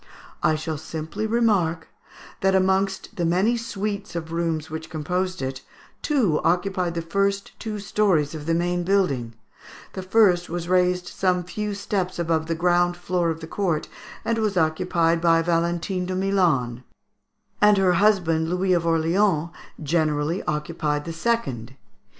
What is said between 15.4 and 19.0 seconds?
Valentine de Milan; and her husband, Louis of